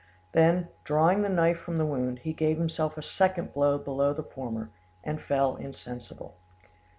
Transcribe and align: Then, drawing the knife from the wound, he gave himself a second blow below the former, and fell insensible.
Then, 0.31 0.69
drawing 0.83 1.21
the 1.21 1.29
knife 1.29 1.59
from 1.59 1.77
the 1.77 1.85
wound, 1.85 2.17
he 2.23 2.33
gave 2.33 2.57
himself 2.57 2.97
a 2.97 3.03
second 3.03 3.53
blow 3.53 3.77
below 3.77 4.13
the 4.15 4.23
former, 4.23 4.71
and 5.03 5.21
fell 5.21 5.55
insensible. 5.57 6.33